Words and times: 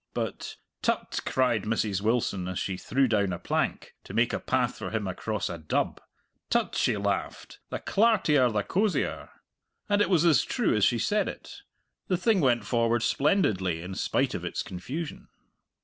But 0.15 0.55
"Tut," 0.81 1.19
cried 1.27 1.65
Mrs. 1.65 2.01
Wilson, 2.01 2.47
as 2.47 2.57
she 2.57 2.75
threw 2.75 3.07
down 3.07 3.31
a 3.31 3.37
plank, 3.37 3.93
to 4.03 4.15
make 4.15 4.33
a 4.33 4.39
path 4.39 4.75
for 4.79 4.89
him 4.89 5.05
across 5.05 5.47
a 5.47 5.59
dub 5.59 6.01
"Tut," 6.49 6.73
she 6.73 6.97
laughed, 6.97 7.59
"the 7.69 7.77
clartier 7.77 8.49
the 8.49 8.63
cosier!" 8.63 9.29
And 9.87 10.01
it 10.01 10.09
was 10.09 10.25
as 10.25 10.41
true 10.41 10.75
as 10.75 10.83
she 10.85 10.97
said 10.97 11.27
it. 11.27 11.61
The 12.07 12.17
thing 12.17 12.41
went 12.41 12.65
forward 12.65 13.03
splendidly 13.03 13.83
in 13.83 13.93
spite 13.93 14.33
of 14.33 14.43
its 14.43 14.63
confusion. 14.63 15.27